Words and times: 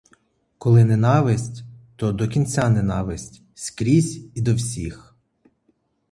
Коли 0.57 0.83
ненависть, 0.85 1.63
то 1.95 2.11
до 2.11 2.27
кінця 2.27 2.69
ненависть, 2.69 3.41
скрізь 3.55 4.25
і 4.35 4.41
до 4.41 4.55
всіх. 4.55 5.15